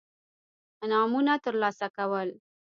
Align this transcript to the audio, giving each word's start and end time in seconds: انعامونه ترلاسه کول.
انعامونه 0.83 1.33
ترلاسه 1.45 1.85
کول. 1.97 2.29